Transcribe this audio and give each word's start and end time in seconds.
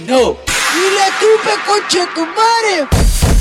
no. 0.00 0.36
Y 0.76 0.94
la 0.96 1.08
tupe 1.20 1.50
concha 1.66 2.08
tu 2.14 2.26
madre. 2.26 3.33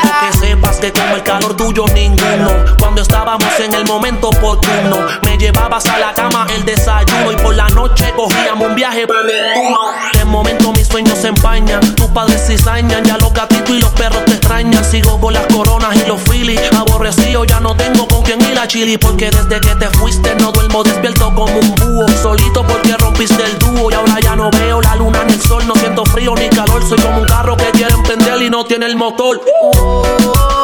Quiero 0.00 0.08
que 0.20 0.46
sepas 0.46 0.76
que 0.78 0.92
como 0.92 1.16
el 1.16 1.22
calor 1.22 1.56
tuyo 1.56 1.84
ninguno. 1.94 2.50
Cuando 2.78 3.02
estábamos 3.02 3.48
en 3.60 3.74
el 3.74 3.84
momento 3.84 4.28
oportuno 4.28 4.98
Me 5.22 5.36
llevabas 5.38 5.86
a 5.86 5.98
la 5.98 6.12
cama 6.12 6.46
el 6.54 6.64
desayuno 6.64 7.32
Y 7.32 7.36
por 7.36 7.54
la 7.54 7.68
noche 7.68 8.12
cogíamos 8.16 8.68
un 8.68 8.74
viaje 8.74 9.00
Neptuno 9.00 9.78
De 10.12 10.24
momento 10.24 10.72
mis 10.72 10.86
sueños 10.86 11.18
se 11.18 11.28
empañan 11.28 11.80
Tus 11.94 12.06
padres 12.08 12.46
cizañan 12.46 13.04
Ya 13.04 13.18
los 13.18 13.32
gatitos 13.32 13.70
y 13.70 13.80
los 13.80 13.90
perros 13.90 14.24
te 14.26 14.32
extrañan. 14.32 14.84
Sigo 14.84 15.20
con 15.20 15.32
las 15.34 15.46
coronas 15.46 15.96
y 15.96 16.06
los 16.08 16.20
filis 16.22 16.60
Aborrecido 16.76 17.44
ya 17.44 17.60
no 17.60 17.74
tengo 17.76 18.06
con 18.08 18.22
quién 18.22 18.40
ir 18.42 18.58
a 18.58 18.66
chili 18.68 18.98
Porque 18.98 19.30
desde 19.30 19.60
que 19.60 19.74
te 19.76 19.90
fuiste 19.90 20.34
no 20.36 20.52
duermo 20.52 20.82
despierto 20.84 21.34
como 21.34 21.46
un 21.46 21.74
búho. 21.74 22.06
Solito 22.22 22.66
porque 22.66 22.96
rompiste 22.96 23.42
el 23.44 23.58
dúo 23.58 23.90
Y 23.90 23.94
ahora 23.94 24.20
ya 24.20 24.36
no 24.36 24.50
veo 24.50 24.80
la 24.80 24.94
luna 24.96 25.24
ni 25.24 25.34
el 25.34 25.42
sol 25.42 25.66
No 25.66 25.74
siento 25.76 26.04
frío 26.04 26.34
ni 26.36 26.48
calor 26.48 26.86
Soy 26.88 26.98
como 27.00 27.18
un 27.18 27.26
carro 27.26 27.56
que 27.56 27.70
quiere 27.72 27.94
Cali 28.34 28.50
no 28.50 28.64
tiene 28.64 28.86
el 28.86 28.96
motor. 28.96 29.40
Uh, 29.62 30.63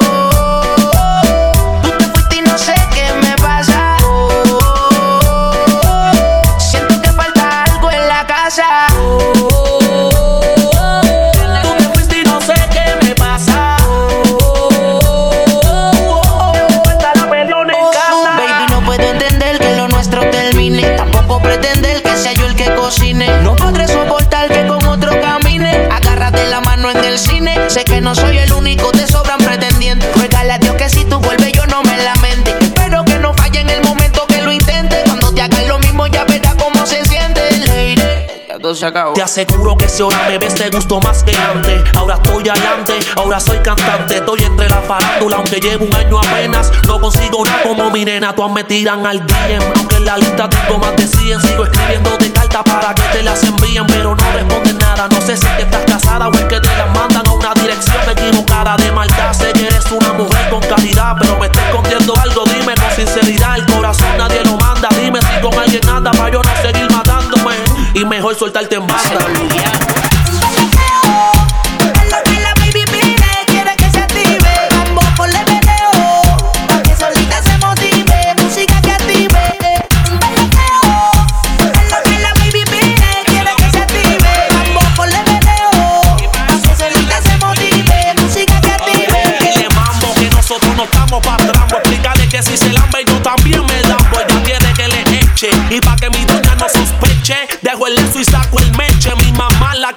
Te 39.14 39.22
aseguro 39.22 39.76
que 39.76 39.88
si 39.88 40.00
ahora 40.00 40.28
me 40.28 40.38
ves 40.38 40.54
te 40.54 40.70
gustó 40.70 41.00
más 41.00 41.24
que 41.24 41.34
antes. 41.36 41.82
Ahora 41.96 42.14
estoy 42.14 42.48
adelante, 42.48 43.00
ahora 43.16 43.40
soy 43.40 43.58
cantante. 43.58 44.18
Estoy 44.18 44.44
entre 44.44 44.68
la 44.68 44.80
farándula, 44.82 45.38
aunque 45.38 45.58
llevo 45.58 45.86
un 45.86 45.94
año 45.94 46.20
apenas. 46.20 46.70
No 46.86 47.00
consigo 47.00 47.44
nada 47.44 47.64
como 47.64 47.90
mi 47.90 48.04
nena, 48.04 48.32
todas 48.32 48.52
me 48.52 48.62
tiran 48.62 49.04
al 49.04 49.26
DM. 49.26 49.60
Aunque 49.76 49.96
en 49.96 50.04
la 50.04 50.18
lista 50.18 50.48
tengo 50.48 50.78
más 50.78 50.94
de 50.96 51.04
100, 51.04 51.40
sigo 51.42 51.64
escribiendo 51.64 52.16
de 52.18 52.30
carta 52.30 52.62
para 52.62 52.94
que 52.94 53.02
te 53.12 53.22
las 53.24 53.42
envíen. 53.42 53.86
Pero 53.88 54.14
no 54.14 54.32
responden 54.32 54.78
nada, 54.78 55.08
no 55.08 55.20
sé 55.20 55.36
si 55.36 55.46
que 55.56 55.62
estás 55.62 55.84
casada 55.86 56.28
o 56.28 56.32
es 56.32 56.44
que 56.44 56.60
te 56.60 56.76
las 56.76 56.94
mandan 56.94 57.26
a 57.26 57.32
una 57.32 57.52
dirección 57.54 58.08
equivocada 58.08 58.76
de 58.76 58.92
maldad. 58.92 59.32
Sé 59.32 59.52
que 59.52 59.66
eres 59.66 59.90
una 59.90 60.12
mujer 60.12 60.48
con 60.48 60.60
calidad, 60.60 61.16
pero 61.18 61.36
me 61.40 61.46
está 61.46 61.60
escondiendo 61.66 62.14
algo. 62.20 62.44
Dime 62.44 62.74
con 62.76 62.90
sinceridad, 62.94 63.56
el 63.56 63.66
corazón 63.66 64.16
nadie 64.16 64.44
lo 64.44 64.56
manda. 64.58 64.88
Dime 65.00 65.18
si 65.20 65.40
con 65.40 65.58
alguien 65.58 65.88
anda 65.88 66.12
para 66.12 66.30
yo 66.30 66.40
no 66.40 66.50
seguir 66.62 66.88
matándome. 66.92 67.69
Y 68.00 68.04
mejor 68.06 68.34
soltarte 68.34 68.76
en 68.76 68.86
banda. 68.86 70.19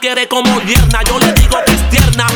Quiere 0.03 0.27
como 0.27 0.59
yerna. 0.63 0.99
Yo 1.07 1.17
le 1.17 1.31
digo 1.31 1.57
que 1.65 1.71
es 1.71 1.89
tierna, 1.89 2.27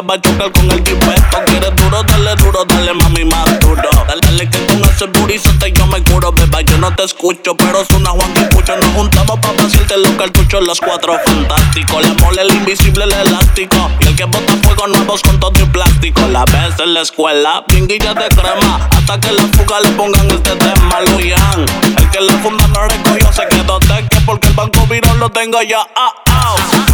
que 0.00 0.06
ya 0.06 0.06
va 0.06 0.14
a 0.14 0.20
chocar 0.20 0.52
con 0.52 0.70
el 0.70 0.78
jipeto. 0.78 1.44
Quieres 1.46 1.76
duro, 1.76 2.02
dale 2.02 2.34
duro, 2.36 2.64
dale 2.64 2.94
mami 2.94 3.24
más 3.24 3.60
duro. 3.60 3.90
Dale, 4.06 4.20
dale 4.22 4.48
que 4.48 4.66
con 4.66 4.82
ese 4.84 5.06
burizante 5.06 5.72
yo 5.72 5.86
me 5.86 6.02
curo, 6.02 6.32
beba. 6.32 6.60
Yo 6.62 6.78
no 6.78 6.94
te 6.94 7.04
escucho, 7.04 7.56
pero 7.56 7.80
es 7.80 7.90
una 7.90 8.10
Juan 8.10 8.32
que. 8.34 8.50
Nos 8.70 8.86
juntamos 8.94 9.40
pa' 9.40 9.52
vaciarte 9.52 9.96
los 9.96 10.12
cartuchos, 10.12 10.64
los 10.64 10.80
cuatro 10.80 11.18
fantásticos. 11.26 12.06
La 12.06 12.14
mole, 12.22 12.42
el 12.42 12.54
invisible, 12.54 13.04
el 13.04 13.12
elástico. 13.12 13.90
Y 14.00 14.06
el 14.06 14.14
que 14.14 14.24
bota 14.24 14.54
fuego 14.62 14.86
nuevos 14.86 15.22
con 15.22 15.40
todo 15.40 15.52
y 15.58 15.64
plástico. 15.64 16.20
La 16.28 16.44
vez 16.44 16.78
en 16.78 16.94
la 16.94 17.00
escuela, 17.00 17.64
pinguilla 17.66 18.14
de 18.14 18.28
crema. 18.28 18.88
Hasta 18.90 19.18
que 19.18 19.32
la 19.32 19.42
fuga 19.42 19.80
le 19.80 19.90
pongan 19.90 20.30
este 20.30 20.54
tema, 20.54 21.00
Luyan. 21.10 21.66
El 21.96 22.10
que 22.10 22.20
la 22.20 22.32
funda 22.34 22.66
no 22.68 22.86
recogió 22.86 23.32
se 23.32 23.46
quedó 23.48 23.80
teque 23.80 24.20
porque 24.24 24.48
el 24.48 24.54
banco 24.54 24.86
viró 24.86 25.14
lo 25.14 25.30
tengo 25.30 25.60
ya. 25.62 25.80
Ah, 25.96 26.12
ah. 26.28 26.89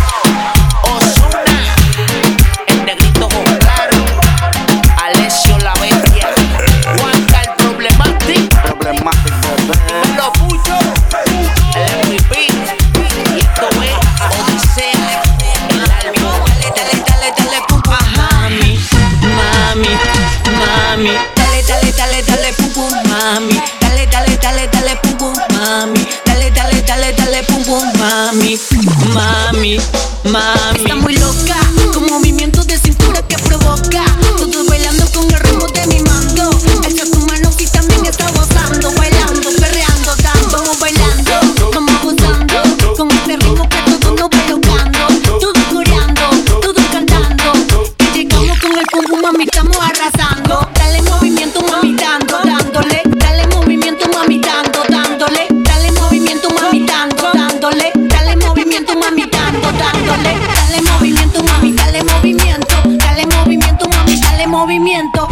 Movimiento, 64.67 65.29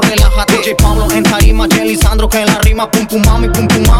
relájate. 0.00 0.56
J. 0.64 0.74
Pablo 0.76 1.10
en 1.10 1.22
tarima, 1.22 1.66
Jelly 1.68 1.96
Sandro 1.96 2.28
que 2.28 2.44
la 2.44 2.58
rima, 2.60 2.90
pum 2.90 3.06
pum 3.06 3.22
mami, 3.26 3.48
pum 3.48 3.66
pum 3.68 3.91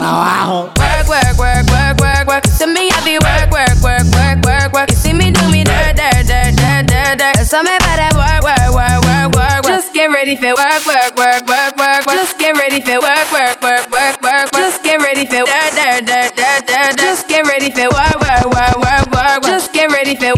trabajo. 0.00 0.72
Work, 0.80 1.08
work, 1.08 1.36
work, 1.36 1.64
work, 1.68 1.96
work, 2.00 2.26
work. 2.26 2.44
To 2.58 2.66
me, 2.66 2.88
I 2.88 2.98
be 3.04 3.20
work, 3.20 3.52
work, 3.52 3.76
work, 3.84 4.06
work, 4.16 4.38
work, 4.44 4.72
work. 4.72 4.90
You 4.90 4.96
see 4.96 5.12
me 5.12 5.30
do 5.30 5.44
me 5.52 5.64
dirt, 5.64 5.96
dirt, 5.96 6.24
dirt, 6.24 6.56
dirt, 6.56 6.86
dirt, 6.88 7.18
dirt. 7.20 7.36
Tell 7.48 7.62
me 7.62 7.76
about 7.76 8.16
work, 8.16 8.42
work, 8.48 8.72
work, 8.72 9.04
work, 9.04 9.34
work, 9.36 9.60
work. 9.60 9.76
Just 9.76 9.92
get 9.92 10.08
ready 10.08 10.36
for 10.36 10.56
work, 10.56 10.82
work, 10.88 11.12
work, 11.20 11.44
work, 11.46 11.76
work, 11.76 12.06
work. 12.08 12.16
Just 12.16 12.38
get 12.38 12.56
ready 12.56 12.80
for 12.80 12.98
work, 13.00 13.28
work, 13.32 13.60
work, 13.60 13.84
work, 13.92 14.16
work, 14.24 14.48
work. 14.48 14.64
Just 14.64 14.82
get 14.82 15.00
ready 15.04 15.26
for 15.28 15.44
dirt, 15.44 15.72
dirt, 15.76 16.06
dirt, 16.08 16.32
dirt, 16.32 16.62
dirt, 16.64 16.96
dirt. 16.96 16.96
Just 16.96 17.28
get 17.28 17.44
ready 17.44 17.70
for 17.70 17.88
work, 17.92 18.16
work, 18.24 18.46
work, 18.48 18.76
work, 18.80 19.06
work, 19.12 19.40
work. 19.44 19.52
Just 19.52 19.72
get 19.72 19.92
ready 19.92 20.16
for. 20.16 20.32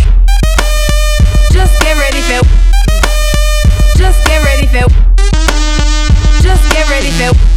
Just 1.54 1.74
get 1.78 1.94
ready 2.02 2.22
for. 2.26 2.42
Just 3.94 4.18
get 4.26 4.42
ready 4.42 4.66
for. 4.66 4.90
Just 6.42 6.64
get 6.74 6.88
ready 6.90 7.10
for. 7.14 7.51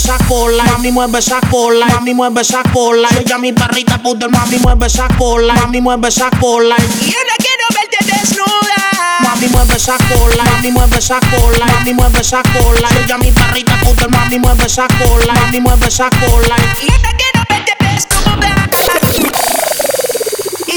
Esa 0.00 0.16
cola, 0.26 0.64
mami 0.64 0.90
mueve 0.90 1.18
esa 1.18 1.40
cola, 1.50 1.86
mami 1.86 2.14
mueve 2.14 2.40
esa 2.40 2.62
cola. 2.72 3.08
Ella 3.18 3.36
mi 3.36 3.52
perrita 3.52 3.98
pudel, 3.98 4.30
mami 4.30 4.56
mueve 4.58 4.86
esa 4.86 5.06
cola, 5.18 5.52
mami 5.54 5.80
mueve 5.80 6.08
esa 6.08 6.30
cola. 6.40 6.76
Yo 6.78 7.20
no 7.28 7.34
quiero 7.36 7.66
verte 7.76 7.98
desnuda. 8.06 8.80
Mami 9.20 9.46
mueve 9.48 9.76
esa 9.76 9.96
cola, 9.98 10.44
mami 10.44 10.70
mueve 10.70 10.98
esa 10.98 11.20
cola, 11.20 11.66
mami 11.66 11.92
mueve 11.92 12.20
esa 12.20 12.42
cola. 12.42 12.88
Ella 13.04 13.18
mi 13.18 13.30
perrita 13.30 13.78
pudel, 13.84 14.10
mami 14.10 14.38
mueve 14.38 14.64
esa 14.64 14.86
cola, 14.88 15.34
mami 15.34 15.60
mueve 15.60 15.86
esa 15.86 16.08
cola. 16.08 16.56
Yo 16.80 16.96
no 17.04 17.10
quiero 17.18 17.44
verte 17.50 17.72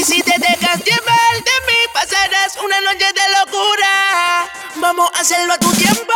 Si 0.04 0.22
te 0.22 0.38
dejas 0.38 0.84
llevar 0.84 1.34
de 1.36 1.56
mí, 1.66 1.78
pasarás 1.94 2.58
una 2.62 2.78
noche 2.82 3.06
de 3.06 3.38
locura. 3.40 4.50
Vamos 4.76 5.10
a 5.14 5.20
hacerlo 5.20 5.54
a 5.54 5.58
tu 5.58 5.72
tiempo. 5.72 6.12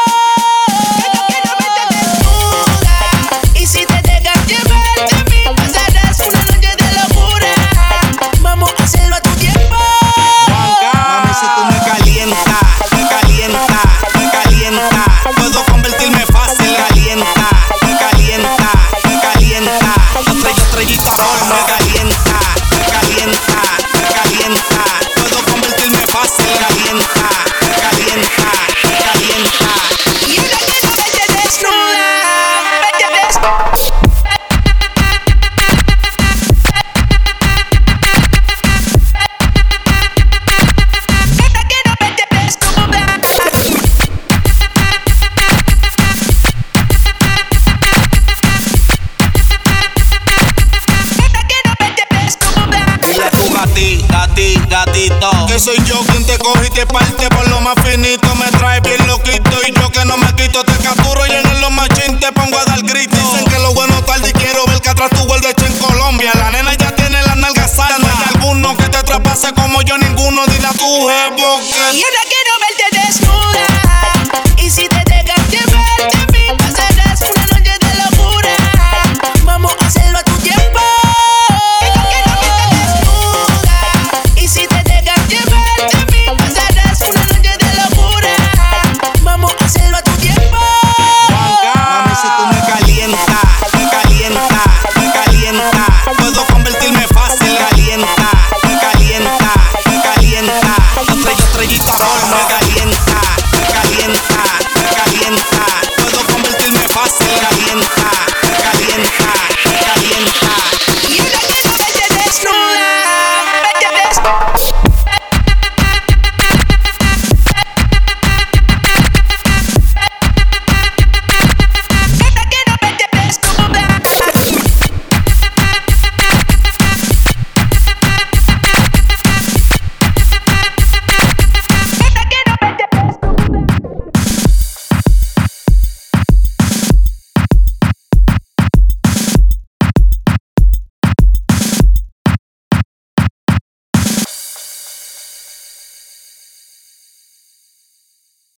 Coge 56.39 56.67
y 56.67 56.71
te 56.71 56.87
parte 56.87 57.29
por 57.29 57.49
lo 57.49 57.61
más 57.61 57.75
finito. 57.85 58.28